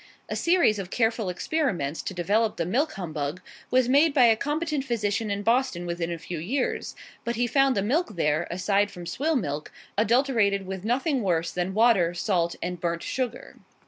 [0.29, 4.83] A series of careful experiments to develop the milk humbug was made by a competent
[4.83, 9.05] physician in Boston within a few years, but he found the milk there (aside from
[9.05, 13.57] swill milk) adulterated with nothing worse than water, salt, and burnt sugar.